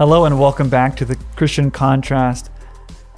[0.00, 2.50] Hello and welcome back to the Christian Contrast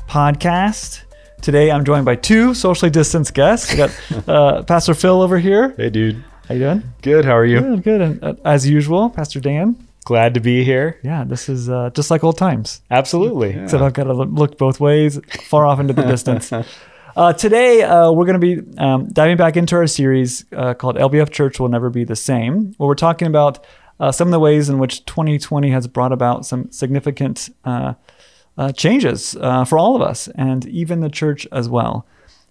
[0.09, 1.03] podcast.
[1.41, 3.71] Today I'm joined by two socially distanced guests.
[3.71, 5.74] We got uh, Pastor Phil over here.
[5.76, 6.24] Hey, dude.
[6.49, 6.83] How you doing?
[7.01, 7.24] Good.
[7.24, 7.60] How are you?
[7.60, 8.01] Good, good.
[8.01, 9.76] And uh, as usual, Pastor Dan.
[10.03, 10.99] Glad to be here.
[11.04, 12.83] Yeah, this is uh, just like old times.
[12.90, 13.51] Absolutely.
[13.62, 16.52] Except I've got to look both ways, far off into the distance.
[17.14, 20.96] Uh, today, uh, we're going to be um, diving back into our series uh, called
[20.96, 23.66] LBF Church Will Never Be the Same, where we're talking about
[24.02, 27.95] uh, some of the ways in which 2020 has brought about some significant uh,
[28.59, 32.05] uh, changes for all of us and even the church as well.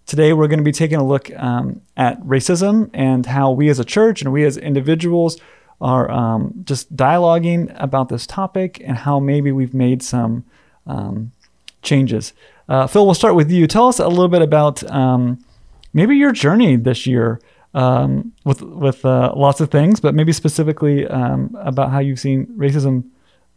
[0.05, 3.79] Today, we're going to be taking a look um, at racism and how we as
[3.79, 5.37] a church and we as individuals
[5.81, 10.45] are um, just dialoguing about this topic and how maybe we've made some
[10.87, 11.31] um,
[11.81, 12.31] changes.
[12.69, 13.67] Uh, Phil, we'll start with you.
[13.67, 15.43] Tell us a little bit about um,
[15.93, 17.41] maybe your journey this year
[17.73, 22.47] um, with with uh, lots of things, but maybe specifically um, about how you've seen
[22.57, 23.05] racism,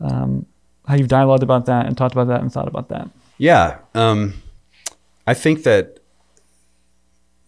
[0.01, 0.47] um,
[0.87, 3.09] how you've dialogued about that and talked about that and thought about that.
[3.39, 3.79] Yeah,
[5.27, 5.99] I think that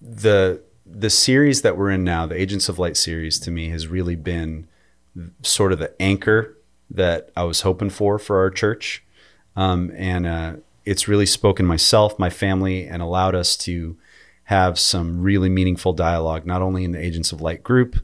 [0.01, 3.89] the the series that we're in now, the Agents of Light series, to me has
[3.89, 4.69] really been
[5.43, 6.57] sort of the anchor
[6.91, 9.05] that I was hoping for for our church,
[9.57, 10.53] um, and uh,
[10.85, 13.97] it's really spoken myself, my family, and allowed us to
[14.47, 17.97] have some really meaningful dialogue, not only in the Agents of Light group,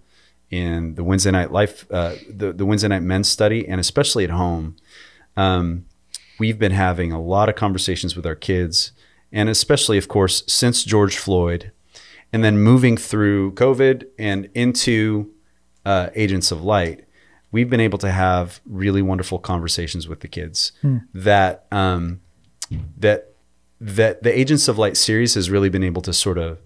[0.51, 4.31] in the Wednesday night life, uh, the the Wednesday night men's study, and especially at
[4.31, 4.77] home.
[5.37, 5.87] Um,
[6.39, 8.93] we've been having a lot of conversations with our kids,
[9.31, 11.73] and especially, of course, since George Floyd
[12.33, 15.31] and then moving through COVID and into
[15.87, 17.05] uh, Agents of Light,
[17.53, 20.73] we've been able to have really wonderful conversations with the kids.
[20.83, 20.98] Hmm.
[21.15, 22.20] That um,
[22.98, 23.31] that
[23.83, 26.58] that the Agents of Light series has really been able to sort of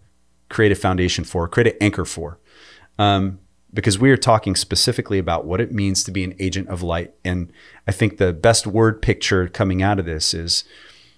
[0.51, 2.39] create a foundation for, create an anchor for,
[2.99, 3.39] um,
[3.73, 7.15] because we are talking specifically about what it means to be an agent of light.
[7.25, 7.51] And
[7.89, 10.65] I think the best word picture coming out of this is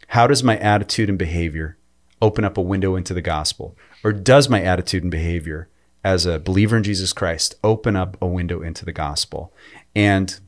[0.09, 1.77] how does my attitude and behavior
[2.23, 3.77] open up a window into the gospel?
[4.05, 5.69] Or does my attitude and behavior
[6.05, 9.53] as a believer in Jesus Christ open up a window into the gospel?
[9.97, 10.39] And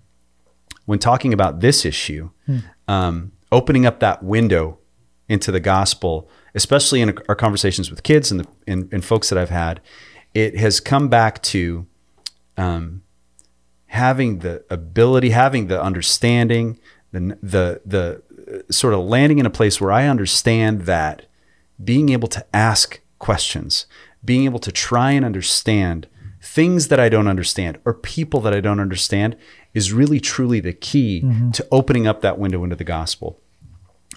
[0.87, 2.59] when talking about this issue, hmm.
[2.87, 4.79] um, opening up that window
[5.31, 9.39] into the gospel, especially in our conversations with kids and, the, and, and folks that
[9.39, 9.81] I've had,
[10.35, 11.87] it has come back to
[12.57, 13.03] um,
[13.87, 16.81] having the ability, having the understanding,
[17.13, 21.27] the, the, the uh, sort of landing in a place where I understand that
[21.83, 23.87] being able to ask questions,
[24.25, 26.09] being able to try and understand
[26.43, 29.37] things that I don't understand or people that I don't understand
[29.75, 31.53] is really truly the key mm-hmm.
[31.53, 33.41] to opening up that window into the gospel.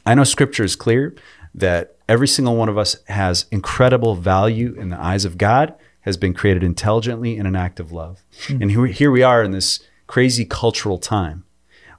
[0.05, 1.15] I know scripture is clear
[1.55, 6.17] that every single one of us has incredible value in the eyes of God, has
[6.17, 8.23] been created intelligently in an act of love.
[8.47, 8.61] Mm-hmm.
[8.61, 11.45] And here, here we are in this crazy cultural time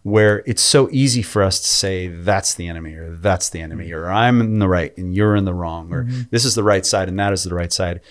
[0.02, 3.90] where it's so easy for us to say that's the enemy or that's the enemy
[3.90, 6.22] or I'm in the right and you're in the wrong or mm-hmm.
[6.30, 8.02] this is the right side and that is the right side.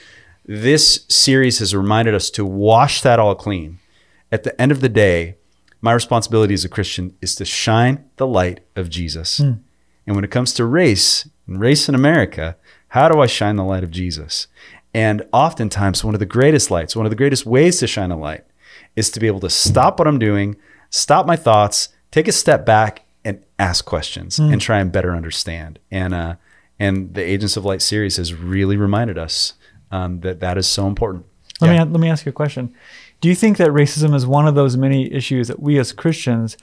[0.45, 3.77] This series has reminded us to wash that all clean.
[4.31, 5.35] At the end of the day,
[5.81, 9.39] my responsibility as a Christian is to shine the light of Jesus.
[9.39, 9.59] Mm.
[10.05, 12.57] And when it comes to race, race in America,
[12.89, 14.47] how do I shine the light of Jesus?
[14.93, 18.17] And oftentimes, one of the greatest lights, one of the greatest ways to shine a
[18.17, 18.45] light
[18.95, 20.55] is to be able to stop what I'm doing
[20.93, 24.53] stop my thoughts, take a step back, and ask questions mm.
[24.53, 25.79] and try and better understand.
[25.91, 26.35] And uh,
[26.79, 29.53] and the Agents of Light series has really reminded us
[29.91, 31.25] um, that that is so important.
[31.59, 31.83] Let yeah.
[31.83, 32.73] me let me ask you a question.
[33.21, 36.57] Do you think that racism is one of those many issues that we as Christians,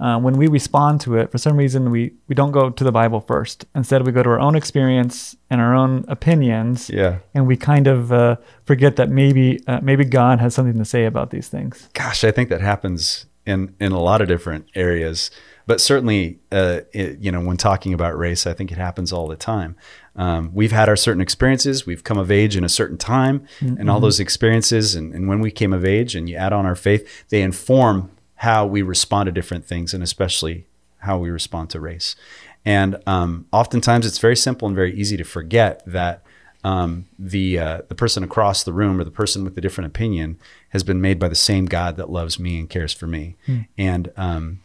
[0.00, 2.92] uh, when we respond to it, for some reason we we don't go to the
[2.92, 3.66] Bible first.
[3.74, 6.90] Instead, we go to our own experience and our own opinions.
[6.90, 7.18] Yeah.
[7.34, 11.04] And we kind of uh, forget that maybe uh, maybe God has something to say
[11.04, 11.88] about these things.
[11.94, 15.30] Gosh, I think that happens in in a lot of different areas.
[15.66, 19.28] But certainly, uh, it, you know, when talking about race, I think it happens all
[19.28, 19.76] the time.
[20.16, 21.84] Um, we've had our certain experiences.
[21.84, 23.76] We've come of age in a certain time, mm-hmm.
[23.78, 26.64] and all those experiences, and, and when we came of age, and you add on
[26.64, 30.66] our faith, they inform how we respond to different things, and especially
[30.98, 32.16] how we respond to race.
[32.64, 36.22] And um, oftentimes, it's very simple and very easy to forget that
[36.64, 40.38] um, the uh, the person across the room or the person with a different opinion
[40.70, 43.36] has been made by the same God that loves me and cares for me.
[43.46, 43.66] Mm.
[43.78, 44.60] And um,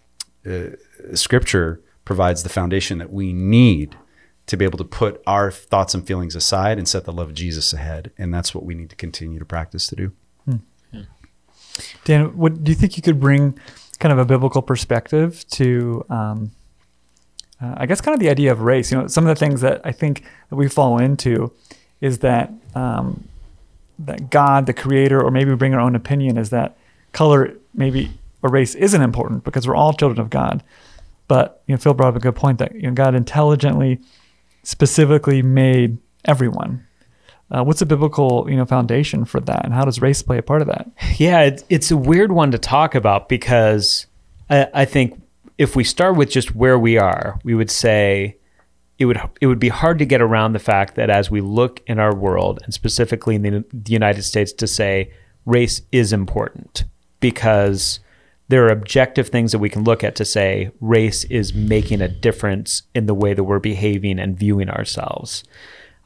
[0.46, 0.75] uh,
[1.14, 3.96] Scripture provides the foundation that we need
[4.48, 7.36] to be able to put our thoughts and feelings aside and set the love of
[7.36, 8.12] Jesus ahead.
[8.18, 10.12] And that's what we need to continue to practice to do.
[12.04, 13.58] Dan, what do you think you could bring
[14.00, 16.06] kind of a biblical perspective to?
[16.10, 16.52] Um,
[17.62, 18.92] uh, I guess kind of the idea of race.
[18.92, 21.54] You know, some of the things that I think that we fall into
[22.02, 23.28] is that um,
[24.00, 26.78] that God, the creator, or maybe we bring our own opinion, is that
[27.14, 28.12] color maybe
[28.42, 30.64] or race isn't important because we're all children of God.
[31.28, 34.00] But you know, Phil brought up a good point that you know, God intelligently,
[34.64, 36.86] specifically made everyone.
[37.53, 40.41] Uh, what's the biblical you know foundation for that, and how does race play a
[40.41, 40.89] part of that?
[41.17, 44.07] Yeah, it's, it's a weird one to talk about because
[44.50, 45.21] I, I think
[45.57, 48.38] if we start with just where we are, we would say
[48.97, 51.81] it would it would be hard to get around the fact that as we look
[51.88, 55.11] in our world and specifically in the, the United States to say
[55.45, 56.85] race is important
[57.19, 58.00] because
[58.47, 62.07] there are objective things that we can look at to say race is making a
[62.07, 65.44] difference in the way that we're behaving and viewing ourselves.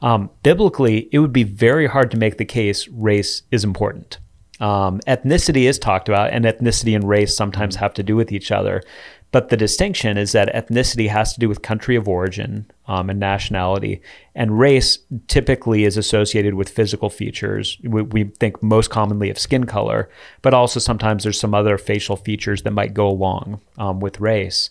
[0.00, 4.18] Um, biblically, it would be very hard to make the case race is important.
[4.60, 8.50] Um, ethnicity is talked about, and ethnicity and race sometimes have to do with each
[8.50, 8.82] other.
[9.30, 13.20] But the distinction is that ethnicity has to do with country of origin um, and
[13.20, 14.00] nationality,
[14.34, 17.78] and race typically is associated with physical features.
[17.84, 20.08] We, we, think most commonly of skin color,
[20.40, 24.70] but also sometimes there's some other facial features that might go along um, with race.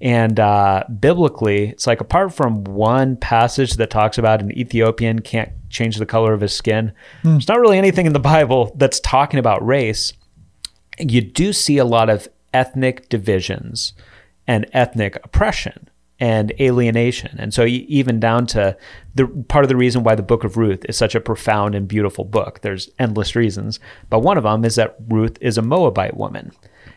[0.00, 5.50] And uh, biblically, it's like apart from one passage that talks about an Ethiopian can't
[5.70, 6.92] change the color of his skin,
[7.22, 7.32] mm.
[7.32, 10.12] there's not really anything in the Bible that's talking about race.
[10.98, 13.94] You do see a lot of ethnic divisions
[14.46, 15.88] and ethnic oppression
[16.20, 17.36] and alienation.
[17.38, 18.76] And so even down to
[19.14, 21.88] the part of the reason why the book of Ruth is such a profound and
[21.88, 22.60] beautiful book.
[22.60, 23.80] There's endless reasons,
[24.10, 26.52] but one of them is that Ruth is a Moabite woman.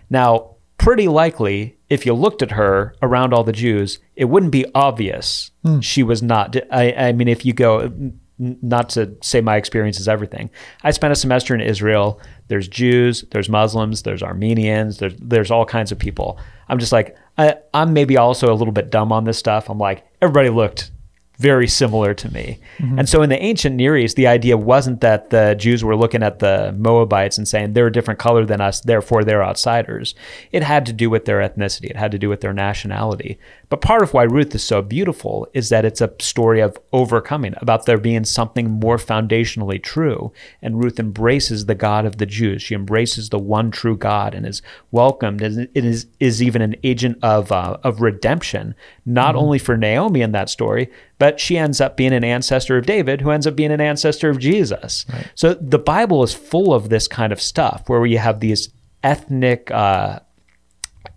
[0.10, 4.65] Now, pretty likely if you looked at her around all the Jews, it wouldn't be
[4.75, 5.79] obvious hmm.
[5.79, 7.91] she was not I, I mean if you go
[8.39, 10.50] not to say my experience is everything.
[10.83, 12.21] I spent a semester in Israel.
[12.50, 16.39] There's Jews, there's Muslims, there's Armenians, there's there's all kinds of people.
[16.69, 19.69] I'm just like I, I'm maybe also a little bit dumb on this stuff.
[19.69, 20.91] I'm like everybody looked
[21.38, 22.60] very similar to me.
[22.80, 23.00] Mm-hmm.
[23.00, 26.24] And so in the ancient Near East, the idea wasn't that the Jews were looking
[26.24, 30.16] at the Moabites and saying they're a different color than us, therefore they're outsiders.
[30.51, 33.38] It had to do with their ethnicity, it had to do with their nationality.
[33.69, 37.54] But part of why Ruth is so beautiful is that it's a story of overcoming,
[37.57, 40.31] about there being something more foundationally true.
[40.62, 42.63] And Ruth embraces the God of the Jews.
[42.63, 44.62] She embraces the one true God and is
[44.92, 45.42] welcomed.
[45.42, 48.74] And it is, is even an agent of, uh, of redemption,
[49.06, 49.44] not mm-hmm.
[49.44, 50.89] only for Naomi in that story,
[51.19, 54.30] but she ends up being an ancestor of David, who ends up being an ancestor
[54.30, 55.06] of Jesus.
[55.12, 55.31] Right.
[55.36, 58.69] So the Bible is full of this kind of stuff where you have these
[59.04, 60.19] ethnic, uh,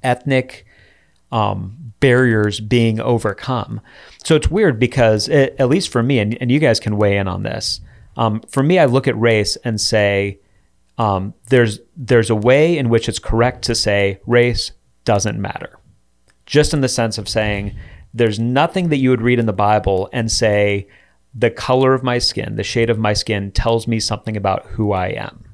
[0.02, 0.66] ethnic,
[1.32, 3.80] um, barriers being overcome.
[4.24, 7.18] So it's weird because, it, at least for me, and, and you guys can weigh
[7.18, 7.80] in on this.
[8.16, 10.40] Um, for me, I look at race and say
[10.98, 14.72] um, there's there's a way in which it's correct to say race
[15.04, 15.78] doesn't matter,
[16.46, 17.76] just in the sense of saying
[18.12, 20.88] there's nothing that you would read in the Bible and say
[21.34, 24.92] the color of my skin, the shade of my skin tells me something about who
[24.92, 25.44] I am.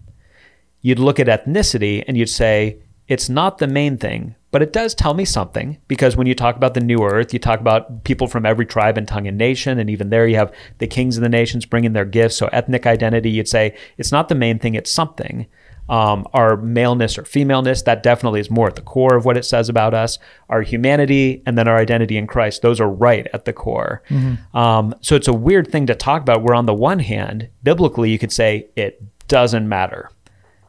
[0.80, 4.94] You'd look at ethnicity and you'd say it's not the main thing, but it does
[4.94, 8.26] tell me something because when you talk about the new earth, you talk about people
[8.26, 9.78] from every tribe and tongue and nation.
[9.78, 12.36] And even there, you have the kings of the nations bringing their gifts.
[12.36, 15.46] So, ethnic identity, you'd say it's not the main thing, it's something.
[15.88, 19.44] Um, our maleness or femaleness, that definitely is more at the core of what it
[19.44, 20.18] says about us.
[20.48, 24.02] Our humanity and then our identity in Christ, those are right at the core.
[24.08, 24.56] Mm-hmm.
[24.56, 28.10] Um, so, it's a weird thing to talk about where, on the one hand, biblically,
[28.10, 30.10] you could say it doesn't matter.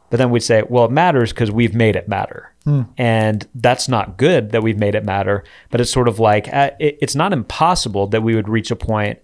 [0.10, 2.54] But then we'd say, well, it matters because we've made it matter.
[2.64, 2.84] Hmm.
[2.98, 5.44] And that's not good that we've made it matter.
[5.70, 9.20] But it's sort of like, uh, it's not impossible that we would reach a point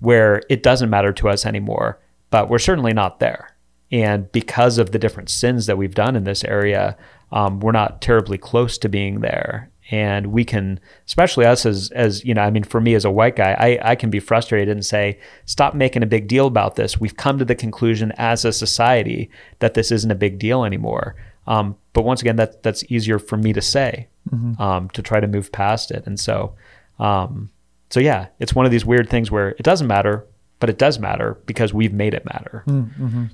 [0.00, 1.98] where it doesn't matter to us anymore,
[2.30, 3.47] but we're certainly not there.
[3.90, 6.96] And because of the different sins that we've done in this area,
[7.32, 9.70] um, we're not terribly close to being there.
[9.90, 13.10] And we can especially us as as you know i mean for me as a
[13.10, 16.76] white guy i i can be frustrated and say stop making a big deal about
[16.76, 17.00] this.
[17.00, 19.30] We've come to the conclusion as a society
[19.60, 21.16] that this isn't a big deal anymore.
[21.46, 24.60] Um, but once again that that's easier for me to say mm-hmm.
[24.60, 26.06] um, to try to move past it.
[26.06, 26.54] And so
[26.98, 27.48] um,
[27.88, 30.26] so yeah it's one of these weird things where it doesn't matter
[30.60, 32.64] but it does matter because we've made it matter.
[32.66, 33.24] Mm-hmm.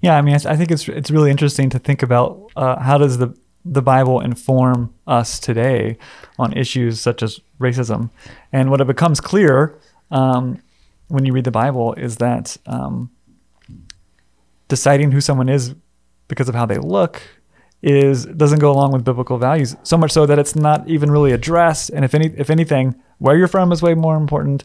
[0.00, 3.18] Yeah, I mean, I think it's it's really interesting to think about uh, how does
[3.18, 5.98] the the Bible inform us today
[6.38, 8.10] on issues such as racism.
[8.52, 9.78] And what it becomes clear
[10.10, 10.62] um,
[11.08, 13.10] when you read the Bible is that um,
[14.68, 15.74] deciding who someone is
[16.28, 17.20] because of how they look
[17.82, 21.32] is doesn't go along with biblical values so much so that it's not even really
[21.32, 24.64] addressed and if any if anything where you're from is way more important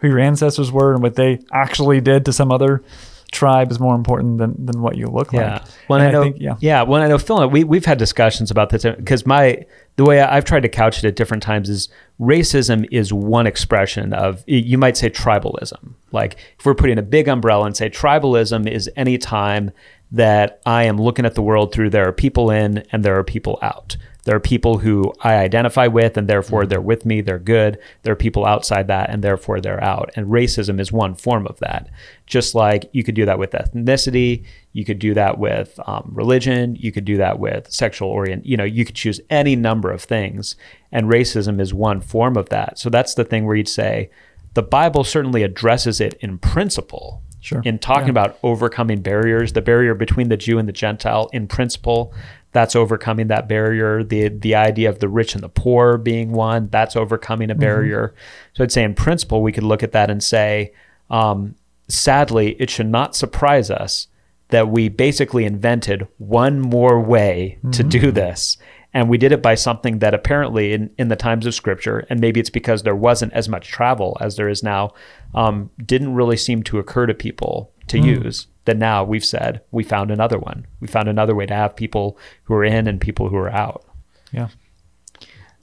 [0.00, 2.82] who your ancestors were and what they actually did to some other
[3.30, 5.54] tribe is more important than, than what you look yeah.
[5.54, 5.62] like.
[5.88, 6.56] Well, I know, I think, yeah.
[6.60, 6.82] Yeah.
[6.82, 9.64] Well, I know Phil, we, we've had discussions about this because my,
[9.96, 14.12] the way I've tried to couch it at different times is racism is one expression
[14.12, 15.94] of, you might say tribalism.
[16.10, 19.72] Like if we're putting a big umbrella and say tribalism is any time
[20.10, 23.24] that I am looking at the world through there are people in and there are
[23.24, 23.96] people out.
[24.28, 27.78] There are people who I identify with and therefore they're with me, they're good.
[28.02, 30.10] There are people outside that and therefore they're out.
[30.16, 31.88] And racism is one form of that.
[32.26, 34.44] Just like you could do that with ethnicity,
[34.74, 38.44] you could do that with um, religion, you could do that with sexual orient.
[38.44, 40.56] You know, you could choose any number of things,
[40.92, 42.78] and racism is one form of that.
[42.78, 44.10] So that's the thing where you'd say
[44.52, 47.22] the Bible certainly addresses it in principle.
[47.40, 47.62] Sure.
[47.64, 48.10] In talking Yeah.
[48.10, 52.12] about overcoming barriers, the barrier between the Jew and the Gentile, in principle,
[52.52, 54.02] that's overcoming that barrier.
[54.02, 58.14] The the idea of the rich and the poor being one, that's overcoming a barrier.
[58.54, 60.72] So I'd say in principle, we could look at that and say,
[61.10, 61.54] um,
[61.88, 64.08] sadly, it should not surprise us
[64.48, 68.56] that we basically invented one more way to do this.
[68.94, 72.20] And we did it by something that apparently, in, in the times of scripture, and
[72.20, 74.94] maybe it's because there wasn't as much travel as there is now,
[75.34, 78.46] um, didn't really seem to occur to people to use.
[78.68, 80.66] That now we've said we found another one.
[80.78, 83.82] We found another way to have people who are in and people who are out.
[84.30, 84.48] Yeah.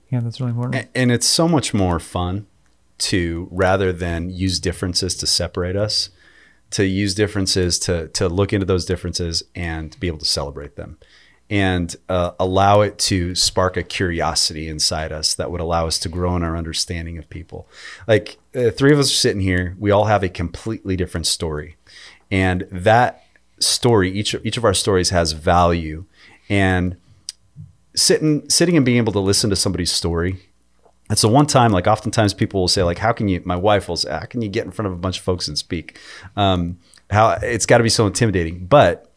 [0.09, 0.75] Yeah, that's really important.
[0.85, 2.47] A- And it's so much more fun
[2.97, 6.09] to rather than use differences to separate us,
[6.71, 10.97] to use differences to to look into those differences and be able to celebrate them,
[11.50, 16.09] and uh, allow it to spark a curiosity inside us that would allow us to
[16.09, 17.67] grow in our understanding of people.
[18.07, 21.75] Like uh, three of us are sitting here, we all have a completely different story,
[22.32, 23.24] and that
[23.60, 26.05] story, each each of our stories has value,
[26.50, 26.98] and
[27.96, 30.38] sitting sitting and being able to listen to somebody's story
[31.10, 33.88] and so one time like oftentimes people will say like how can you my wife
[33.88, 36.00] will say how can you get in front of a bunch of folks and speak?
[36.36, 36.79] Um,
[37.12, 38.65] how it's got to be so intimidating.
[38.65, 39.12] But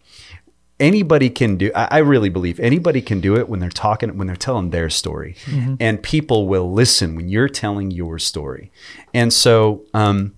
[0.78, 4.26] anybody can do I, I really believe anybody can do it when they're talking when
[4.26, 5.36] they're telling their story.
[5.80, 8.70] And people will listen when you're telling your story.
[9.14, 10.34] And so um,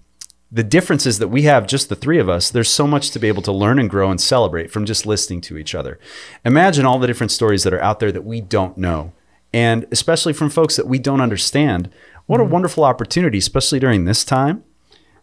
[0.52, 3.28] the differences that we have, just the three of us, there's so much to be
[3.28, 5.98] able to learn and grow and celebrate from just listening to each other.
[6.44, 9.12] Imagine all the different stories that are out there that we don't know,
[9.52, 11.90] and especially from folks that we don't understand.
[12.26, 14.64] What a wonderful opportunity, especially during this time,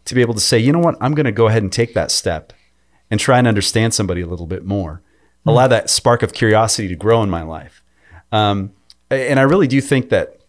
[0.05, 1.93] to be able to say, you know what, I'm going to go ahead and take
[1.93, 2.53] that step
[3.11, 5.01] and try and understand somebody a little bit more,
[5.45, 7.81] allow that spark of curiosity to grow in my life.
[8.31, 8.73] Um,
[9.09, 10.39] and I really do think that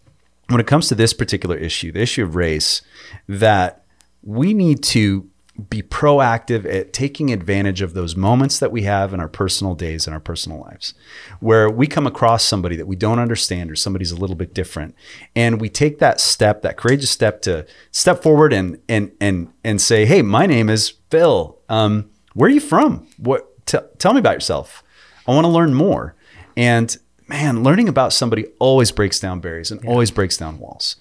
[0.47, 2.81] when it comes to this particular issue, the issue of race,
[3.27, 3.78] that
[4.23, 5.29] we need to
[5.69, 10.07] be proactive at taking advantage of those moments that we have in our personal days
[10.07, 10.93] and our personal lives
[11.41, 14.95] where we come across somebody that we don't understand or somebody's a little bit different
[15.35, 19.81] and we take that step that courageous step to step forward and and and and
[19.81, 21.59] say hey my name is phil.
[21.67, 23.07] Um, where are you from?
[23.17, 24.83] What t- tell me about yourself.
[25.27, 26.15] I want to learn more.
[26.55, 26.95] And
[27.27, 30.95] man learning about somebody always breaks down barriers and always breaks down walls.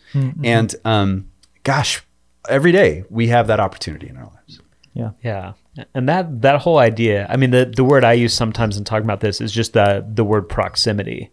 [0.44, 1.30] And um,
[1.62, 2.02] gosh
[2.48, 4.60] every day we have that opportunity in our lives
[4.94, 5.10] Yeah.
[5.22, 5.52] Yeah.
[5.94, 9.04] And that that whole idea, I mean the the word I use sometimes in talking
[9.04, 11.30] about this is just the the word proximity.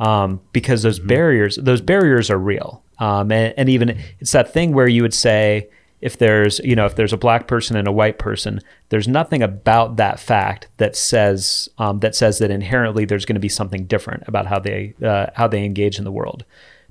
[0.00, 2.82] Um, because those barriers those barriers are real.
[2.98, 5.68] Um, and, and even it's that thing where you would say
[6.00, 9.42] if there's you know if there's a black person and a white person there's nothing
[9.42, 13.86] about that fact that says um, that says that inherently there's going to be something
[13.86, 16.44] different about how they uh, how they engage in the world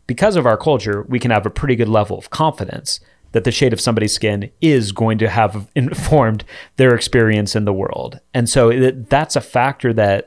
[0.08, 3.00] because of our culture we can have a pretty good level of confidence
[3.32, 6.44] that the shade of somebody's skin is going to have informed
[6.78, 10.26] their experience in the world and so that's a factor that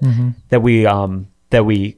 [0.49, 1.97] that we um, that we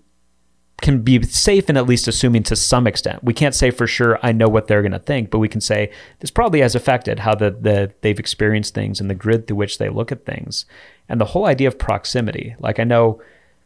[0.82, 3.24] can be safe in at least assuming to some extent.
[3.24, 5.60] We can't say for sure I know what they're going to think, but we can
[5.60, 9.56] say this probably has affected how the, the they've experienced things and the grid through
[9.56, 10.66] which they look at things.
[11.08, 13.22] And the whole idea of proximity, like I know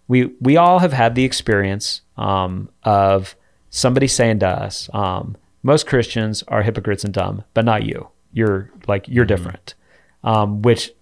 [0.07, 3.35] we we all have had the experience um, of
[3.71, 8.09] somebody saying to us, um, most Christians are hypocrites and dumb, but not you.
[8.33, 9.75] You're like you're different,
[10.23, 10.93] um, which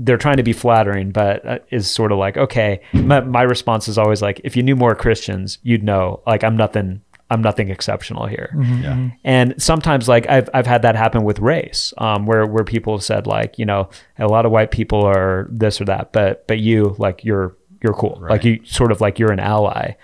[0.00, 3.88] they're trying to be flattering, but uh, is sort of like, okay, my, my response
[3.88, 7.68] is always like, if you knew more Christians, you'd know, like, I'm nothing, I'm nothing
[7.68, 8.54] exceptional here.
[8.80, 12.96] yeah And sometimes, like, I've, I've had that happen with race, um, where, where people
[12.96, 16.46] have said, like, you know, a lot of white people are this or that, but,
[16.46, 18.18] but you, like, you're, you're cool.
[18.30, 19.94] Like, you sort of like, you're an ally.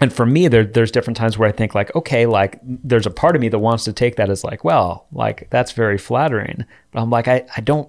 [0.00, 3.10] And for me, there, there's different times where I think like, okay, like there's a
[3.10, 6.64] part of me that wants to take that as like, well, like that's very flattering.
[6.90, 7.88] But I'm like, I, I don't,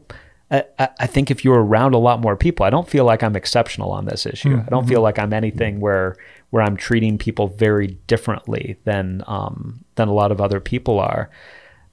[0.51, 3.23] I, I I think if you're around a lot more people, I don't feel like
[3.23, 4.61] I'm exceptional on this issue.
[4.65, 6.17] I don't feel like I'm anything where,
[6.49, 11.29] where I'm treating people very differently than, um, than a lot of other people are.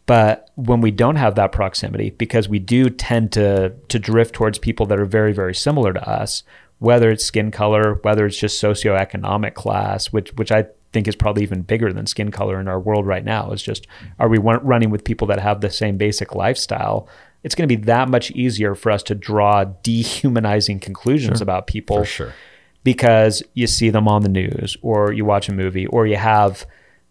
[0.07, 4.59] But when we don't have that proximity, because we do tend to to drift towards
[4.59, 6.43] people that are very, very similar to us,
[6.79, 11.43] whether it's skin color, whether it's just socioeconomic class, which which I think is probably
[11.43, 13.51] even bigger than skin color in our world right now.
[13.53, 13.87] Is just
[14.19, 17.09] are we running with people that have the same basic lifestyle?
[17.45, 21.99] it's going to be that much easier for us to draw dehumanizing conclusions about people
[21.99, 22.35] For sure.
[22.83, 26.67] because you see them on the news or you watch a movie or you have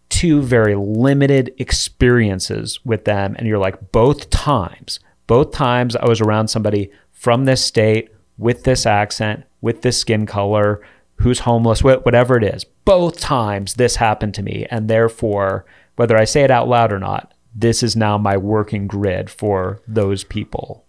[0.09, 6.21] two very limited experiences with them and you're like both times both times I was
[6.21, 10.81] around somebody from this state with this accent with this skin color
[11.15, 12.63] who's homeless wh- whatever it is.
[12.85, 15.65] Both times this happened to me and therefore
[15.95, 19.81] whether I say it out loud or not this is now my working grid for
[19.87, 20.85] those people.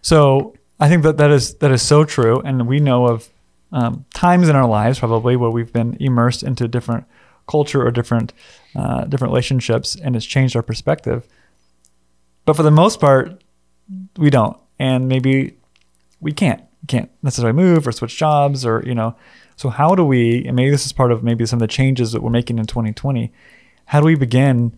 [0.00, 3.28] So I think that that is that is so true, and we know of
[3.72, 7.04] um, times in our lives probably where we've been immersed into different
[7.48, 8.32] culture or different
[8.76, 11.26] uh, different relationships, and it's changed our perspective.
[12.44, 13.42] But for the most part,
[14.16, 15.56] we don't, and maybe
[16.24, 19.14] we can't can't necessarily move or switch jobs or you know.
[19.56, 20.44] So how do we?
[20.46, 22.66] And maybe this is part of maybe some of the changes that we're making in
[22.66, 23.32] 2020.
[23.86, 24.76] How do we begin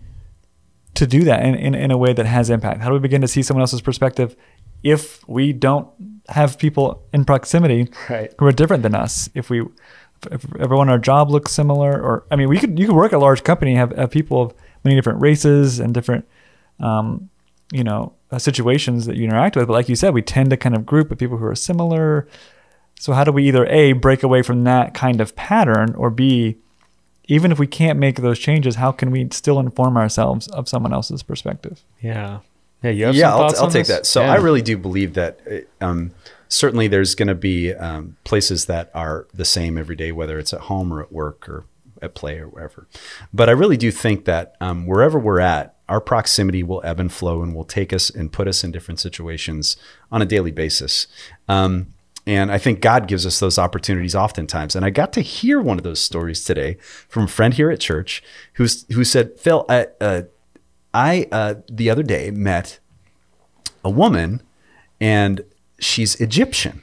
[0.94, 2.80] to do that in, in, in a way that has impact?
[2.82, 4.36] How do we begin to see someone else's perspective
[4.82, 5.88] if we don't
[6.28, 8.32] have people in proximity Right.
[8.38, 9.28] who are different than us?
[9.34, 9.62] If we,
[10.30, 13.12] if everyone in our job looks similar, or I mean, we could you could work
[13.12, 16.26] at a large company have, have people of many different races and different,
[16.80, 17.30] um,
[17.72, 19.66] you know, uh, situations that you interact with.
[19.68, 22.26] But like you said, we tend to kind of group with people who are similar.
[22.98, 26.56] So how do we either a break away from that kind of pattern, or b
[27.28, 30.92] even if we can't make those changes, how can we still inform ourselves of someone
[30.92, 31.82] else's perspective?
[32.00, 32.40] yeah
[32.82, 33.96] yeah you have yeah, some I'll, thoughts I'll on take this?
[33.96, 34.06] that.
[34.06, 34.32] So Yeah.
[34.32, 36.12] I really do believe that uh, um,
[36.48, 40.52] certainly there's going to be um, places that are the same every day, whether it's
[40.52, 41.64] at home or at work or
[42.02, 42.86] at play or wherever.
[43.32, 47.12] But I really do think that um, wherever we're at, our proximity will ebb and
[47.12, 49.76] flow and will take us and put us in different situations
[50.10, 51.06] on a daily basis.
[51.48, 51.94] Um,
[52.26, 54.74] and I think God gives us those opportunities oftentimes.
[54.74, 56.76] And I got to hear one of those stories today
[57.08, 58.22] from a friend here at church
[58.54, 60.22] who's, who said, Phil, I, uh,
[60.92, 62.80] I uh, the other day met
[63.84, 64.42] a woman
[65.00, 65.42] and
[65.78, 66.82] she's Egyptian.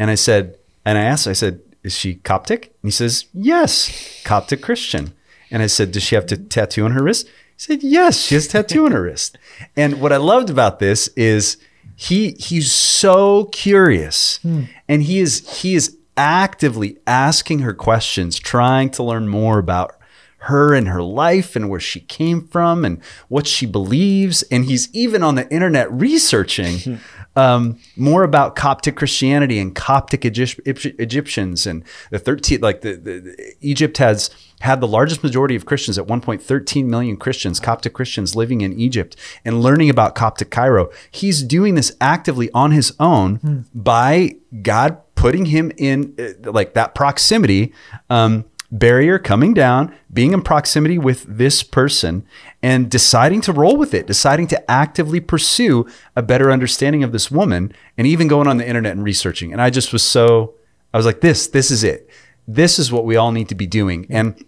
[0.00, 2.66] And I said, and I asked, I said, is she Coptic?
[2.82, 5.14] And he says, yes, Coptic Christian.
[5.50, 7.28] And I said, does she have to tattoo on her wrist?
[7.64, 9.38] Said, yes, she has a tattoo on her wrist.
[9.76, 11.58] And what I loved about this is
[11.94, 14.64] he he's so curious hmm.
[14.88, 19.96] and he is he is actively asking her questions, trying to learn more about
[20.38, 24.42] her and her life and where she came from and what she believes.
[24.50, 26.98] And he's even on the internet researching
[27.36, 32.94] um, more about Coptic Christianity and Coptic Egypt- Egypt- Egyptians and the 13, like the,
[32.94, 37.92] the, the- Egypt has had the largest majority of Christians at 1.13 million Christians, Coptic
[37.94, 40.90] Christians living in Egypt and learning about Coptic Cairo.
[41.10, 46.94] He's doing this actively on his own by God putting him in uh, like that
[46.94, 47.72] proximity.
[48.10, 52.26] Um, barrier coming down, being in proximity with this person,
[52.62, 57.30] and deciding to roll with it, deciding to actively pursue a better understanding of this
[57.30, 59.52] woman, and even going on the internet and researching.
[59.52, 60.54] And I just was so,
[60.92, 62.08] I was like, this, this is it.
[62.48, 64.06] This is what we all need to be doing.
[64.10, 64.42] And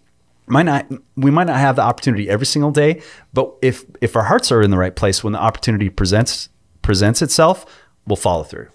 [0.46, 3.00] might not we might not have the opportunity every single day,
[3.32, 6.48] but if if our hearts are in the right place when the opportunity presents
[6.82, 7.64] presents itself,
[8.06, 8.68] we'll follow through.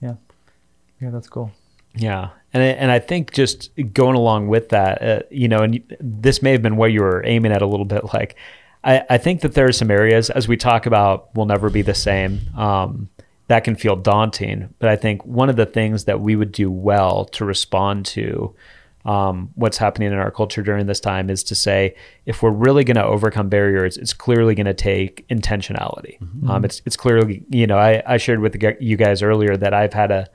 [0.00, 0.14] Yeah,
[1.00, 1.52] yeah, that's cool.
[1.94, 5.82] Yeah, and I, and I think just going along with that, uh, you know, and
[6.00, 8.12] this may have been what you were aiming at a little bit.
[8.14, 8.36] Like,
[8.84, 11.82] I, I think that there are some areas as we talk about will never be
[11.82, 12.40] the same.
[12.56, 13.10] Um,
[13.48, 16.70] that can feel daunting, but I think one of the things that we would do
[16.70, 18.54] well to respond to
[19.06, 21.94] um, what's happening in our culture during this time is to say
[22.26, 26.20] if we're really going to overcome barriers, it's clearly going to take intentionality.
[26.50, 29.72] Um, it's it's clearly you know I, I shared with the, you guys earlier that
[29.72, 30.28] I've had a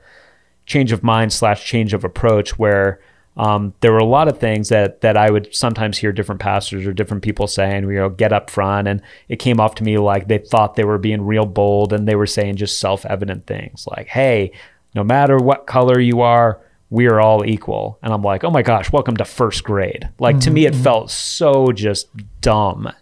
[0.66, 3.00] change of mind slash change of approach where
[3.36, 6.86] um, there were a lot of things that that I would sometimes hear different pastors
[6.86, 9.98] or different people saying, you know, get up front, and it came off to me
[9.98, 13.88] like they thought they were being real bold, and they were saying just self-evident things
[13.96, 14.52] like, "Hey,
[14.94, 18.62] no matter what color you are, we are all equal." And I'm like, "Oh my
[18.62, 22.08] gosh, welcome to first grade!" Like to me, it felt so just
[22.40, 22.92] dumb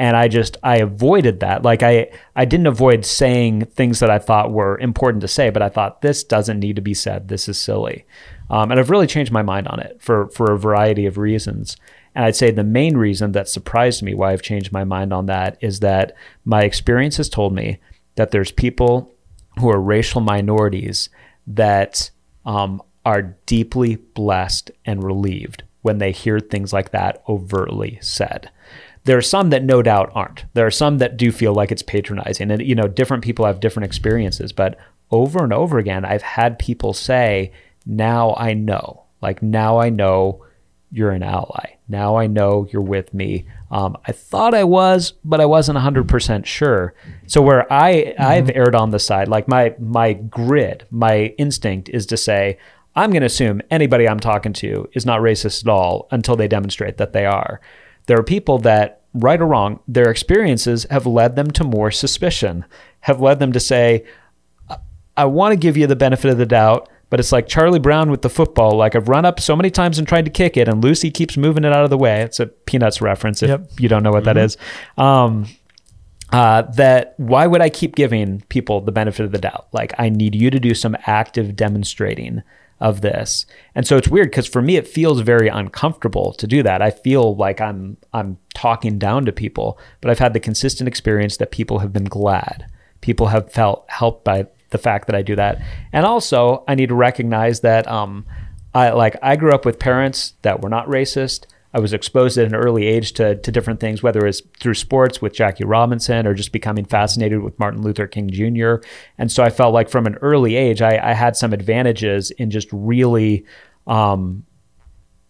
[0.00, 1.62] and I just I avoided that.
[1.62, 5.60] Like I I didn't avoid saying things that I thought were important to say, but
[5.60, 7.28] I thought this doesn't need to be said.
[7.28, 8.06] This is silly,
[8.48, 11.76] um, and I've really changed my mind on it for for a variety of reasons.
[12.14, 15.26] And I'd say the main reason that surprised me why I've changed my mind on
[15.26, 17.78] that is that my experience has told me
[18.16, 19.12] that there's people
[19.60, 21.10] who are racial minorities
[21.46, 22.10] that
[22.46, 28.50] um, are deeply blessed and relieved when they hear things like that overtly said.
[29.10, 30.44] There are some that no doubt aren't.
[30.54, 33.58] There are some that do feel like it's patronizing, and you know, different people have
[33.58, 34.52] different experiences.
[34.52, 34.78] But
[35.10, 37.50] over and over again, I've had people say,
[37.84, 40.44] "Now I know." Like now I know
[40.92, 41.70] you're an ally.
[41.88, 43.46] Now I know you're with me.
[43.72, 46.94] Um, I thought I was, but I wasn't 100% sure.
[47.26, 52.06] So where I I've erred on the side, like my my grid, my instinct is
[52.06, 52.58] to say
[52.94, 56.46] I'm going to assume anybody I'm talking to is not racist at all until they
[56.46, 57.60] demonstrate that they are.
[58.06, 62.64] There are people that, right or wrong, their experiences have led them to more suspicion,
[63.00, 64.04] have led them to say,
[65.16, 68.10] I want to give you the benefit of the doubt, but it's like Charlie Brown
[68.10, 68.76] with the football.
[68.76, 71.36] Like I've run up so many times and tried to kick it, and Lucy keeps
[71.36, 72.22] moving it out of the way.
[72.22, 73.70] It's a Peanuts reference if Yep.
[73.80, 74.56] you don't know what that is.
[74.96, 75.46] Um,
[76.32, 79.66] uh, that why would I keep giving people the benefit of the doubt?
[79.72, 82.42] Like I need you to do some active demonstrating
[82.80, 83.44] of this.
[83.74, 86.80] And so it's weird because for me it feels very uncomfortable to do that.
[86.80, 91.36] I feel like I'm I'm talking down to people, but I've had the consistent experience
[91.36, 92.66] that people have been glad.
[93.00, 95.60] People have felt helped by the fact that I do that.
[95.92, 98.24] And also I need to recognize that um
[98.74, 101.46] I like I grew up with parents that were not racist.
[101.72, 105.22] I was exposed at an early age to, to different things, whether it's through sports
[105.22, 108.76] with Jackie Robinson or just becoming fascinated with Martin Luther King Jr.
[109.18, 112.50] And so I felt like from an early age, I, I had some advantages in
[112.50, 113.44] just really
[113.86, 114.44] um,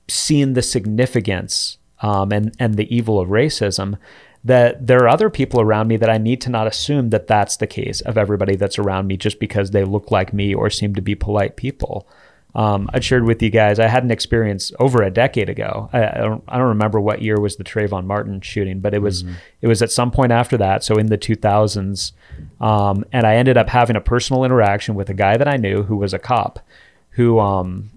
[0.09, 3.99] seeing the significance um, and, and the evil of racism.
[4.43, 7.59] That there are other people around me that I need to not assume that that's
[7.59, 10.95] the case of everybody that's around me just because they look like me or seem
[10.95, 12.09] to be polite people.
[12.55, 15.89] Um, I shared with you guys I had an experience over a decade ago.
[15.93, 19.01] I, I don't I don't remember what year was the Trayvon Martin shooting, but it
[19.01, 19.25] was
[19.61, 22.13] it was at some point after that, so in the 2000s,
[22.61, 25.85] um, and I ended up having a personal interaction with a guy that I knew
[25.85, 26.59] who was a cop,
[27.11, 27.91] who um,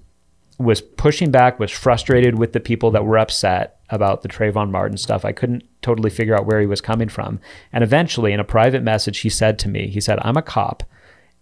[0.59, 4.97] was pushing back, was frustrated with the people that were upset about the Trayvon Martin
[4.97, 5.25] stuff.
[5.25, 7.39] I couldn't totally figure out where he was coming from,
[7.71, 10.83] and eventually, in a private message, he said to me, he said, "I'm a cop,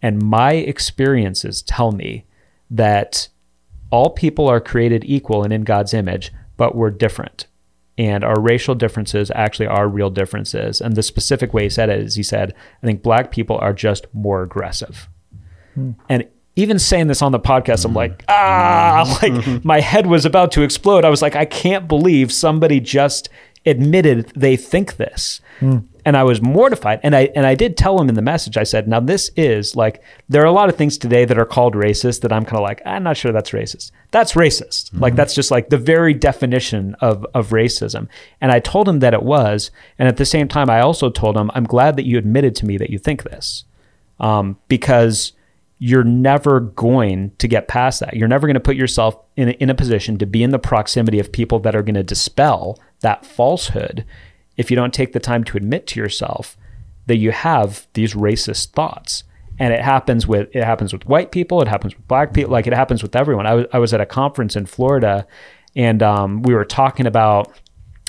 [0.02, 2.26] and my experiences tell me."
[2.72, 3.28] That
[3.92, 7.46] all people are created equal and in God's image, but we're different.
[7.98, 10.82] And our racial differences actually are real differences.
[10.82, 13.74] And the specific way he said it is he said, I think black people are
[13.74, 15.10] just more aggressive.
[15.76, 15.92] Hmm.
[16.10, 19.36] And even saying this on the podcast, I'm like, ah, hmm.
[19.36, 21.06] like my head was about to explode.
[21.06, 23.30] I was like, I can't believe somebody just
[23.66, 25.42] admitted they think this.
[25.60, 25.80] Hmm.
[26.06, 27.00] And I was mortified.
[27.04, 29.76] And I and I did tell him in the message, I said, now this is
[29.76, 32.58] like there are a lot of things today that are called racist that I'm kind
[32.58, 33.92] of like, I'm not sure that's racist.
[34.12, 35.00] That's racist.
[35.00, 38.08] Like that's just like the very definition of of racism.
[38.40, 39.72] And I told him that it was.
[40.00, 42.66] And at the same time, I also told him, I'm glad that you admitted to
[42.66, 43.66] me that you think this.
[44.20, 45.34] Um, because
[45.84, 48.16] you're never going to get past that.
[48.16, 50.60] You're never going to put yourself in a, in a position to be in the
[50.60, 54.06] proximity of people that are going to dispel that falsehood
[54.58, 56.58] if you don't take the time to admit to yourself
[57.08, 59.24] that you have these racist thoughts.
[59.60, 62.68] And it happens with it happens with white people, it happens with black people, like
[62.68, 63.46] it happens with everyone.
[63.46, 65.28] I was I was at a conference in Florida,
[65.76, 67.54] and um, we were talking about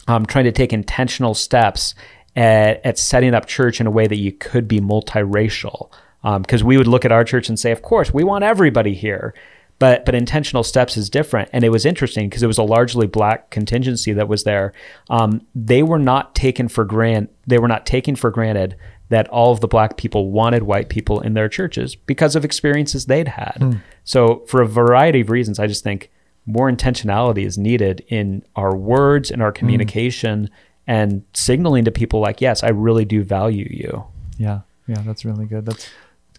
[0.08, 1.94] um, trying to take intentional steps
[2.36, 5.90] at, at setting up church in a way that you could be multiracial.
[6.22, 9.34] Because we would look at our church and say, of course, we want everybody here.
[9.82, 11.50] But, but intentional steps is different.
[11.52, 14.72] And it was interesting because it was a largely black contingency that was there.
[15.10, 17.30] Um, they were not taken for grant.
[17.48, 18.76] They were not taken for granted
[19.08, 23.06] that all of the black people wanted white people in their churches because of experiences
[23.06, 23.56] they'd had.
[24.04, 26.12] So for a variety of reasons, I just think
[26.46, 30.48] more intentionality is needed in our words and our communication
[30.86, 34.04] and signaling to people like, yes, I really do value you.
[34.38, 35.66] Yeah, yeah, that's really good.
[35.66, 35.90] That's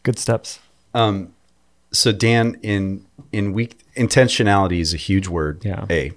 [0.04, 0.60] good steps.
[0.94, 1.34] Um,
[1.94, 5.64] so Dan, in in week intentionality is a huge word.
[5.64, 5.86] Yeah.
[5.90, 6.12] A.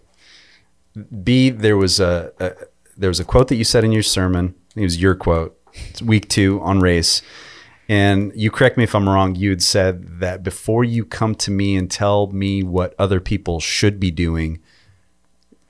[1.22, 1.50] B.
[1.50, 2.52] There was a, a
[2.96, 4.54] there was a quote that you said in your sermon.
[4.74, 5.58] It was your quote.
[5.90, 7.20] It's week two on race,
[7.88, 9.34] and you correct me if I'm wrong.
[9.34, 13.60] You had said that before you come to me and tell me what other people
[13.60, 14.60] should be doing,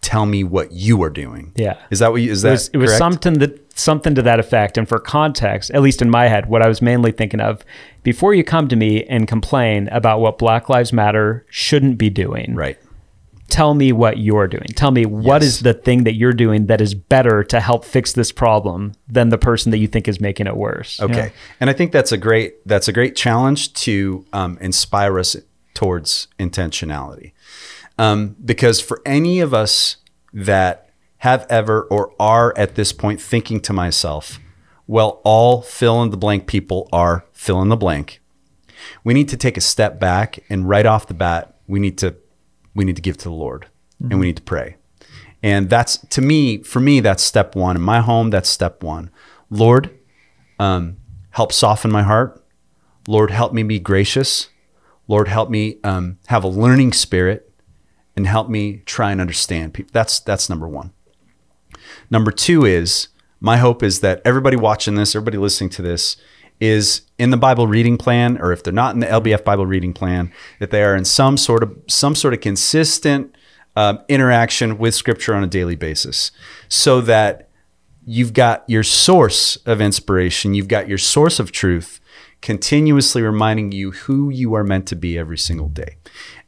[0.00, 1.52] tell me what you are doing.
[1.56, 1.76] Yeah.
[1.90, 2.30] Is that what you?
[2.30, 4.76] Is it that was, it was something that something to that effect.
[4.78, 7.64] And for context, at least in my head, what I was mainly thinking of
[8.02, 12.54] before you come to me and complain about what Black Lives Matter shouldn't be doing,
[12.54, 12.78] right.
[13.48, 14.66] tell me what you're doing.
[14.74, 15.54] Tell me what Yes.
[15.56, 19.28] is the thing that you're doing that is better to help fix this problem than
[19.28, 20.98] the person that you think is making it worse.
[21.00, 21.28] Okay, Yeah.
[21.60, 25.36] and I think that's a great that's a great challenge to um, inspire us
[25.74, 27.32] towards intentionality,
[27.98, 29.96] um, because for any of us
[30.32, 30.85] that
[31.26, 34.38] have ever or are at this point thinking to myself,
[34.86, 38.20] well, all fill in the blank people are fill in the blank.
[39.02, 42.14] We need to take a step back and right off the bat, we need to
[42.76, 43.66] we need to give to the Lord
[43.98, 44.76] and we need to pray.
[45.42, 47.74] And that's to me, for me, that's step one.
[47.74, 49.10] In my home, that's step one.
[49.50, 49.98] Lord,
[50.60, 50.98] um,
[51.30, 52.40] help soften my heart.
[53.08, 54.48] Lord, help me be gracious.
[55.08, 57.52] Lord, help me um, have a learning spirit
[58.14, 59.90] and help me try and understand people.
[59.92, 60.92] That's that's number one.
[62.10, 63.08] Number two is
[63.40, 66.16] my hope is that everybody watching this, everybody listening to this,
[66.58, 69.92] is in the Bible reading plan, or if they're not in the LBF Bible reading
[69.92, 73.34] plan, that they are in some sort of some sort of consistent
[73.76, 76.32] um, interaction with Scripture on a daily basis,
[76.68, 77.50] so that
[78.06, 82.00] you've got your source of inspiration, you've got your source of truth,
[82.46, 85.96] continuously reminding you who you are meant to be every single day.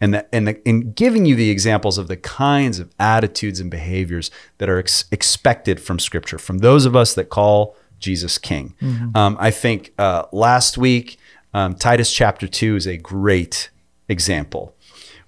[0.01, 3.69] And that and, the, and giving you the examples of the kinds of attitudes and
[3.69, 8.77] behaviors that are ex- expected from scripture from those of us that call jesus king.
[8.81, 9.17] Mm-hmm.
[9.17, 11.19] um, i think uh, last week
[11.53, 13.71] um, titus chapter 2 is a great
[14.09, 14.77] example.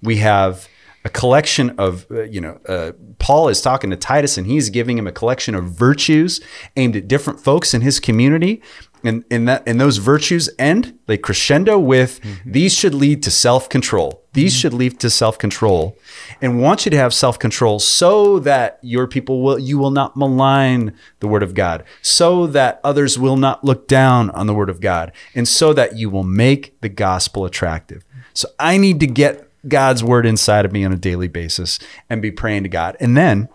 [0.01, 0.69] We have
[1.03, 4.97] a collection of, uh, you know, uh, Paul is talking to Titus and he's giving
[4.97, 6.39] him a collection of virtues
[6.77, 8.61] aimed at different folks in his community
[9.03, 12.51] and in that and those virtues end they crescendo with mm-hmm.
[12.51, 14.21] these should lead to self-control.
[14.33, 14.59] These mm-hmm.
[14.59, 15.97] should lead to self-control.
[16.41, 20.93] And want you to have self-control so that your people will you will not malign
[21.19, 21.83] the word of god.
[22.01, 25.11] So that others will not look down on the word of god.
[25.35, 28.03] And so that you will make the gospel attractive.
[28.33, 31.77] So i need to get god's word inside of me on a daily basis
[32.09, 32.97] and be praying to god.
[32.99, 33.49] And then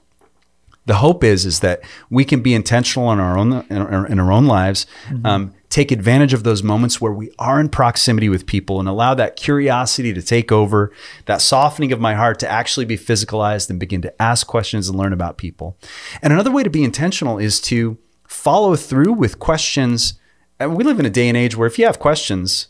[0.86, 4.18] the hope is is that we can be intentional in our own in our, in
[4.18, 5.26] our own lives mm-hmm.
[5.26, 9.14] um, take advantage of those moments where we are in proximity with people and allow
[9.14, 10.92] that curiosity to take over
[11.26, 14.96] that softening of my heart to actually be physicalized and begin to ask questions and
[14.96, 15.76] learn about people.
[16.22, 20.14] And another way to be intentional is to follow through with questions.
[20.58, 22.68] And we live in a day and age where if you have questions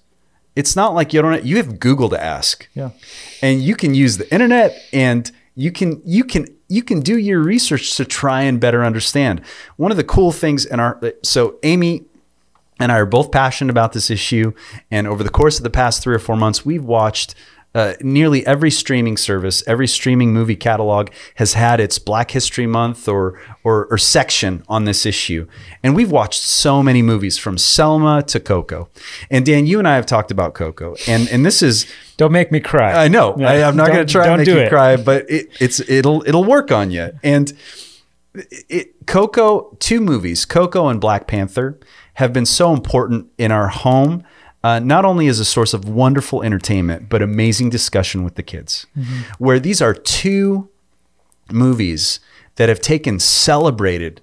[0.57, 2.66] it's not like you don't you have google to ask.
[2.72, 2.90] Yeah.
[3.42, 7.40] And you can use the internet and you can you can you can do your
[7.40, 9.40] research to try and better understand.
[9.76, 12.05] One of the cool things in our so Amy
[12.79, 14.52] and I are both passionate about this issue,
[14.90, 17.35] and over the course of the past three or four months, we've watched
[17.76, 23.06] uh, nearly every streaming service, every streaming movie catalog has had its Black History Month
[23.06, 25.46] or, or, or section on this issue.
[25.82, 28.88] And we've watched so many movies from Selma to Coco.
[29.30, 31.86] And Dan, you and I have talked about Coco, and and this is
[32.16, 32.94] don't make me cry.
[32.94, 34.70] I know I, am not going to try and make you it.
[34.70, 37.10] cry, but it, it's it'll it'll work on you.
[37.22, 37.52] And
[38.34, 41.78] it, Coco, two movies, Coco and Black Panther,
[42.14, 44.24] have been so important in our home
[44.62, 48.87] uh, not only as a source of wonderful entertainment, but amazing discussion with the kids.
[48.97, 49.21] Mm-hmm.
[49.38, 50.69] Where these are two
[51.53, 52.21] movies
[52.57, 54.21] that have taken celebrated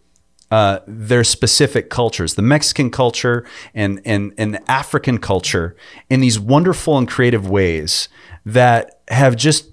[0.52, 3.44] uh, their specific cultures, the Mexican culture
[3.74, 5.76] and, and, and the African culture,
[6.10, 8.08] in these wonderful and creative ways
[8.46, 9.72] that have just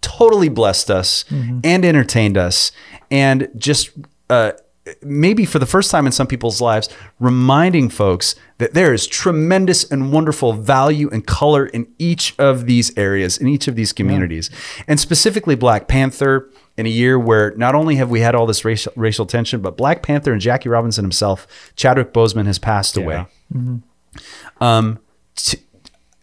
[0.00, 1.60] totally blessed us mm-hmm.
[1.64, 2.70] and entertained us
[3.10, 3.90] and just
[4.30, 4.52] uh,
[5.02, 6.88] maybe for the first time in some people's lives,
[7.20, 12.96] reminding folks that there is tremendous and wonderful value and color in each of these
[12.96, 14.50] areas, in each of these communities.
[14.52, 14.84] Yeah.
[14.88, 18.64] And specifically, Black Panther, in a year where not only have we had all this
[18.64, 23.02] racial, racial tension, but Black Panther and Jackie Robinson himself, Chadwick Boseman, has passed yeah.
[23.02, 23.26] away.
[23.54, 24.62] Mm-hmm.
[24.62, 24.98] Um,
[25.36, 25.58] t-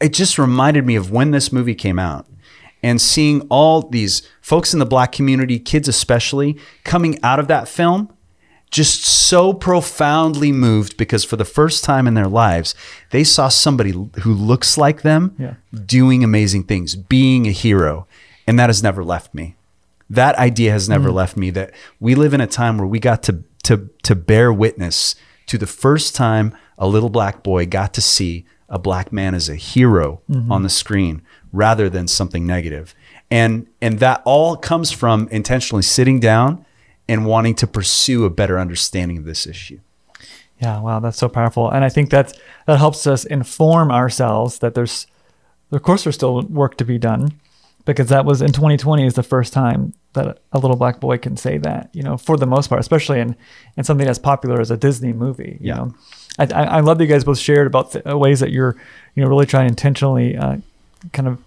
[0.01, 2.25] it just reminded me of when this movie came out
[2.82, 7.67] and seeing all these folks in the black community, kids especially, coming out of that
[7.67, 8.12] film
[8.71, 12.75] just so profoundly moved because for the first time in their lives,
[13.10, 15.55] they saw somebody who looks like them yeah.
[15.86, 18.08] doing amazing things, being a hero.
[18.45, 19.55] And that has never left me.
[20.10, 21.13] That idea has never mm.
[21.13, 24.51] left me that we live in a time where we got to, to, to bear
[24.53, 25.15] witness
[25.47, 29.49] to the first time a little black boy got to see a black man as
[29.49, 30.51] a hero mm-hmm.
[30.51, 32.93] on the screen rather than something negative.
[33.32, 36.65] And, and that all comes from intentionally sitting down
[37.10, 39.80] and wanting to pursue a better understanding of this issue.
[40.62, 41.69] Yeah, wow, that's so powerful.
[41.69, 45.08] And I think that that helps us inform ourselves that there's
[45.72, 47.34] of course there's still work to be done
[47.86, 51.38] because that was in 2020 is the first time that a little black boy can
[51.38, 53.36] say that, you know, for the most part, especially in
[53.76, 55.76] in something as popular as a Disney movie, you yeah.
[55.76, 55.95] know.
[56.38, 58.76] I, I love that you guys both shared about the ways that you're,
[59.15, 60.58] you know, really trying to intentionally uh,
[61.12, 61.39] kind of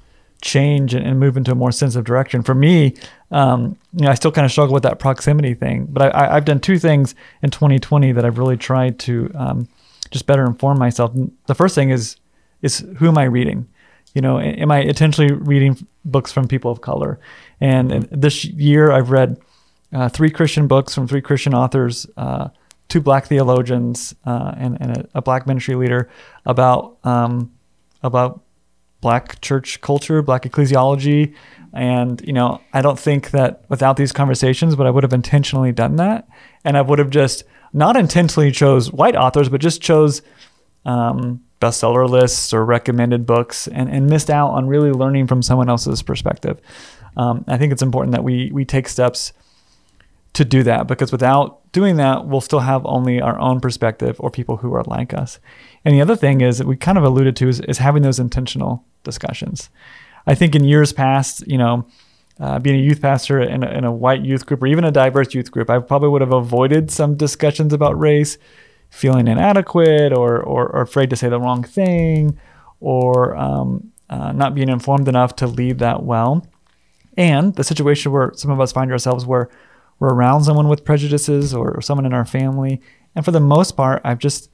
[0.43, 2.43] change and, and, move into a more sensitive direction.
[2.43, 2.95] For me,
[3.31, 6.45] um, you know, I still kind of struggle with that proximity thing, but I, have
[6.45, 9.69] done two things in 2020 that I've really tried to um,
[10.11, 11.13] just better inform myself.
[11.47, 12.17] The first thing is
[12.61, 13.67] is who am I reading?
[14.15, 17.19] You know, am I intentionally reading books from people of color?
[17.61, 19.41] And, and this year, I've read
[19.93, 22.07] uh, three Christian books from three Christian authors.
[22.17, 22.49] Uh,
[22.89, 26.11] two black theologians uh, and, and a, a, black ministry leader
[26.45, 27.51] about um,
[28.03, 28.43] about
[29.03, 31.35] black church culture, black ecclesiology.
[31.75, 35.73] And, you know, I don't think that without these conversations, but I would have intentionally
[35.73, 36.27] done that.
[36.65, 40.23] And I would have just not intentionally chose white authors, but just chose
[40.87, 45.69] um, bestseller lists or recommended books and, and missed out on really learning from someone
[45.69, 46.61] else's perspective.
[47.17, 49.33] Um, I think it's important that we we take steps
[50.35, 54.31] to do that because without doing that, we'll still have only our own perspective or
[54.31, 55.39] people who are like us.
[55.85, 58.19] And the other thing is that we kind of alluded to is, is having those
[58.19, 59.69] intentional discussions.
[60.27, 61.87] I think in years past, you know,
[62.41, 64.91] uh, being a youth pastor in a, in a white youth group or even a
[64.91, 68.39] diverse youth group, I probably would have avoided some discussions about race,
[68.89, 72.39] feeling inadequate or, or, or afraid to say the wrong thing
[72.81, 76.47] or um, uh, not being informed enough to lead that well.
[77.17, 79.51] And the situation where some of us find ourselves where
[80.03, 82.81] we're around someone with prejudices or, someone in our family.
[83.15, 84.51] And for the most part, I've just,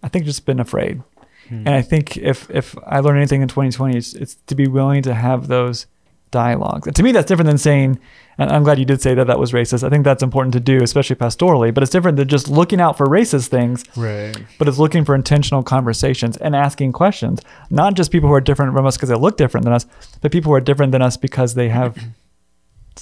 [0.00, 1.02] I think, just been afraid.
[1.48, 1.66] Hmm.
[1.66, 5.02] And I think if if I learned anything in 2020, it's, it's to be willing
[5.02, 5.86] to have those
[6.30, 6.86] dialogues.
[6.86, 7.98] And to me, that's different than saying,
[8.38, 9.82] and I'm glad you did say that that was racist.
[9.82, 12.96] I think that's important to do, especially pastorally, but it's different than just looking out
[12.96, 13.84] for racist things.
[13.96, 14.36] Right.
[14.56, 18.72] But it's looking for intentional conversations and asking questions, not just people who are different
[18.72, 19.84] from us because they look different than us,
[20.20, 21.98] but people who are different than us because they have,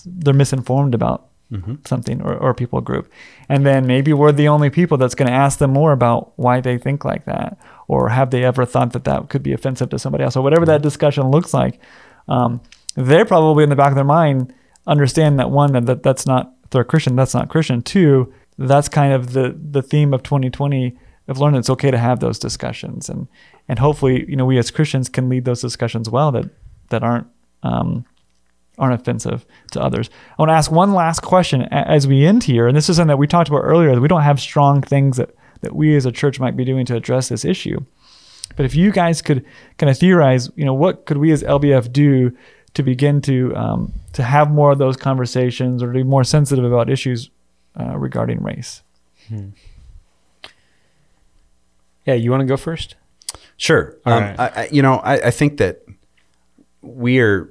[0.06, 1.74] they're misinformed about mm-hmm.
[1.84, 3.10] something or, or people group.
[3.48, 6.60] And then maybe we're the only people that's going to ask them more about why
[6.60, 7.58] they think like that
[7.88, 10.66] or have they ever thought that that could be offensive to somebody else or whatever
[10.66, 11.80] that discussion looks like.
[12.28, 12.60] Um,
[12.94, 14.54] they're probably in the back of their mind
[14.86, 17.82] understand that one that, that that's not they're Christian that's not Christian.
[17.82, 20.96] Two, that's kind of the the theme of 2020
[21.28, 23.28] of learning it's okay to have those discussions and
[23.68, 26.50] and hopefully you know we as Christians can lead those discussions well that
[26.90, 27.26] that aren't
[27.62, 28.04] um,
[28.81, 30.11] aren't offensive to others.
[30.31, 33.09] I want to ask one last question as we end here, and this is something
[33.09, 33.95] that we talked about earlier.
[33.95, 36.87] That we don't have strong things that that we as a church might be doing
[36.87, 37.85] to address this issue.
[38.57, 39.45] But if you guys could
[39.79, 42.37] kind of theorize, you know, what could we as LBF do
[42.75, 46.64] to begin to um, to have more of those conversations or to be more sensitive
[46.64, 47.31] about issues
[47.79, 48.83] uh, regarding race?
[49.29, 49.51] Hmm.
[52.07, 52.97] Yeah, you want to go first?
[53.57, 53.97] Sure.
[54.07, 54.40] Um, right.
[54.40, 55.85] I, I, you know, I, I think that
[56.81, 57.51] we are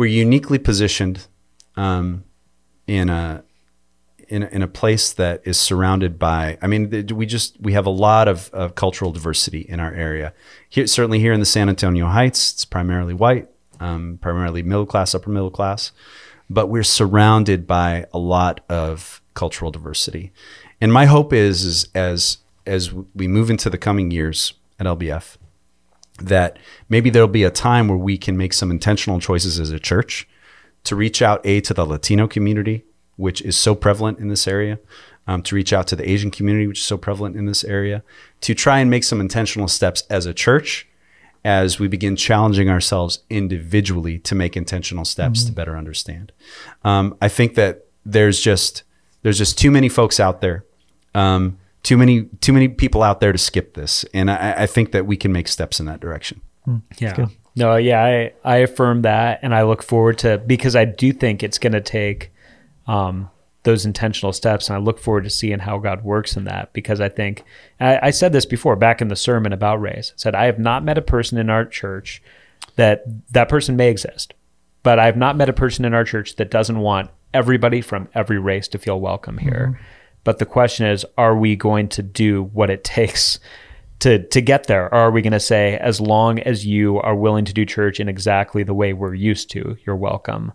[0.00, 1.26] we're uniquely positioned
[1.76, 2.24] um,
[2.86, 3.44] in a
[4.28, 7.90] in, in a place that is surrounded by i mean we just we have a
[7.90, 10.32] lot of, of cultural diversity in our area.
[10.70, 15.14] Here certainly here in the san antonio heights it's primarily white um, primarily middle class
[15.14, 15.92] upper middle class
[16.48, 20.32] but we're surrounded by a lot of cultural diversity.
[20.80, 25.36] And my hope is, is as as we move into the coming years at lbf
[26.20, 29.78] that maybe there'll be a time where we can make some intentional choices as a
[29.78, 30.28] church
[30.84, 32.84] to reach out a to the latino community
[33.16, 34.78] which is so prevalent in this area
[35.26, 38.02] um, to reach out to the asian community which is so prevalent in this area
[38.40, 40.86] to try and make some intentional steps as a church
[41.42, 45.48] as we begin challenging ourselves individually to make intentional steps mm-hmm.
[45.48, 46.32] to better understand
[46.84, 48.82] um, i think that there's just
[49.22, 50.64] there's just too many folks out there
[51.14, 51.58] um,
[51.90, 55.06] too many too many people out there to skip this, and I, I think that
[55.06, 56.40] we can make steps in that direction.
[56.64, 57.26] Mm, yeah.
[57.56, 61.42] No, yeah, I, I affirm that, and I look forward to because I do think
[61.42, 62.30] it's going to take
[62.86, 63.28] um,
[63.64, 66.72] those intentional steps, and I look forward to seeing how God works in that.
[66.72, 67.42] Because I think
[67.80, 70.12] I, I said this before back in the sermon about race.
[70.14, 72.22] I said I have not met a person in our church
[72.76, 74.32] that that person may exist,
[74.84, 78.08] but I have not met a person in our church that doesn't want everybody from
[78.14, 79.72] every race to feel welcome here.
[79.72, 79.99] Mm-hmm.
[80.24, 83.38] But the question is, are we going to do what it takes
[84.00, 84.86] to to get there?
[84.86, 88.00] Or are we going to say, as long as you are willing to do church
[88.00, 90.52] in exactly the way we're used to, you're welcome.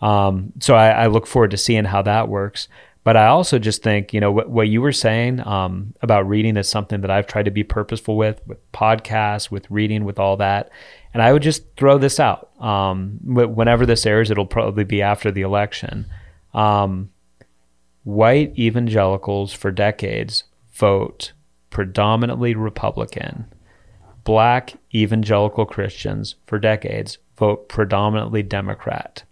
[0.00, 2.68] Um, so I, I, look forward to seeing how that works.
[3.04, 6.56] But I also just think, you know, what, what you were saying um, about reading
[6.56, 10.38] is something that I've tried to be purposeful with, with podcasts, with reading, with all
[10.38, 10.70] that.
[11.12, 12.50] And I would just throw this out.
[12.60, 16.06] Um, whenever this airs, it'll probably be after the election.
[16.54, 17.10] Um,
[18.04, 21.32] white evangelicals for decades vote
[21.70, 23.46] predominantly Republican.
[24.22, 29.24] Black evangelical Christians for decades vote predominantly Democrat.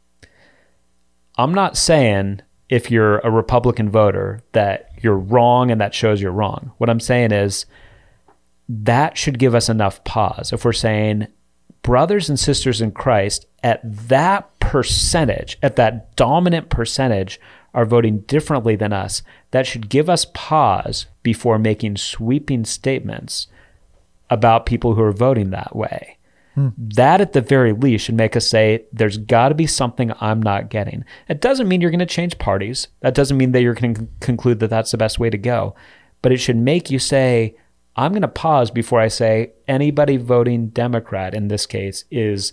[1.37, 6.33] I'm not saying if you're a Republican voter that you're wrong and that shows you're
[6.33, 6.73] wrong.
[6.79, 7.67] What I'm saying is
[8.69, 10.53] that should give us enough pause.
[10.53, 11.27] If we're saying
[11.83, 17.41] brothers and sisters in Christ at that percentage, at that dominant percentage,
[17.75, 23.47] are voting differently than us, that should give us pause before making sweeping statements
[24.29, 26.19] about people who are voting that way.
[26.55, 26.69] Hmm.
[26.77, 30.43] That, at the very least, should make us say, there's got to be something I'm
[30.43, 31.05] not getting.
[31.29, 32.89] It doesn't mean you're going to change parties.
[33.01, 35.75] That doesn't mean that you're going to conclude that that's the best way to go.
[36.21, 37.57] But it should make you say,
[37.97, 42.53] I'm going to pause before I say anybody voting Democrat in this case is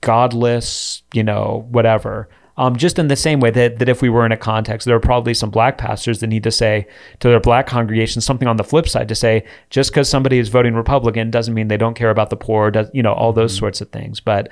[0.00, 2.28] godless, you know, whatever.
[2.56, 4.96] Um, just in the same way that, that if we were in a context, there
[4.96, 6.86] are probably some black pastors that need to say
[7.20, 10.50] to their black congregations something on the flip side to say, just because somebody is
[10.50, 13.56] voting Republican doesn't mean they don't care about the poor, does, you know, all those
[13.56, 14.20] sorts of things.
[14.20, 14.50] But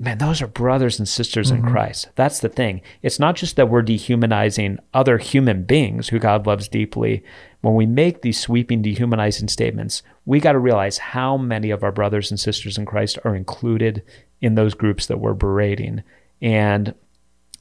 [0.00, 2.08] man, those are brothers and sisters in Christ.
[2.14, 2.80] That's the thing.
[3.02, 7.22] It's not just that we're dehumanizing other human beings who God loves deeply.
[7.60, 11.92] When we make these sweeping, dehumanizing statements, we got to realize how many of our
[11.92, 14.02] brothers and sisters in Christ are included
[14.40, 16.02] in those groups that we're berating.
[16.40, 16.94] And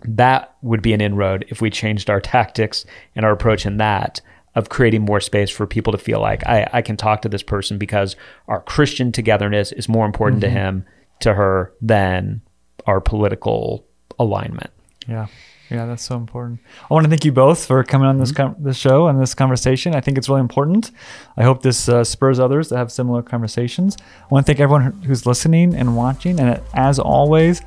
[0.04, 4.22] that would be an inroad if we changed our tactics and our approach in that
[4.56, 7.44] of creating more space for people to feel like I, I can talk to this
[7.44, 8.16] person because
[8.48, 10.86] our Christian togetherness is more important to him,
[11.22, 12.42] to her, than
[12.88, 13.86] our political
[14.18, 14.72] alignment.
[15.08, 15.28] Yeah.
[15.70, 16.62] Yeah, that's so important.
[16.90, 19.36] I want to thank you both for coming on this com- this show and this
[19.36, 19.94] conversation.
[19.94, 20.90] I think it's really important.
[21.38, 23.96] I hope this uh, spurs others to have similar conversations.
[24.00, 26.40] I want to thank everyone who's listening and watching.
[26.40, 27.62] And as always,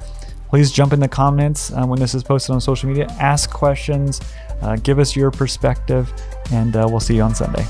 [0.52, 3.06] please jump in the comments uh, when this is posted on social media.
[3.18, 4.20] Ask questions.
[4.60, 6.12] Uh, give us your perspective,
[6.50, 7.64] and uh, we'll see you on Sunday.